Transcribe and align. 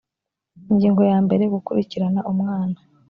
ingingo 0.71 1.01
yambere 1.11 1.43
gukurikirana 1.53 2.19
umwana 2.31 2.77